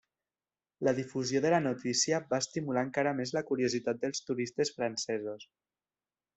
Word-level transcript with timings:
La 0.87 0.93
difusió 0.99 1.41
de 1.45 1.51
la 1.55 1.59
notícia 1.65 2.21
va 2.33 2.41
estimular 2.45 2.85
encara 2.87 3.13
més 3.21 3.35
la 3.37 3.45
curiositat 3.53 4.03
dels 4.07 4.27
turistes 4.31 4.77
francesos. 4.81 5.49